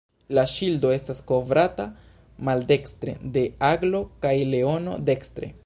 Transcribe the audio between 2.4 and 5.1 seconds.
maldekstre de aglo kaj leono